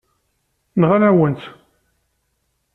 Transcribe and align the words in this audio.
Nɣan-awen-tt. 0.79 1.45